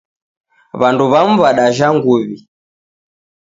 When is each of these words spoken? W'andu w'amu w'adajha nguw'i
W'andu 0.79 1.03
w'amu 1.11 1.35
w'adajha 1.43 1.87
nguw'i 1.95 2.35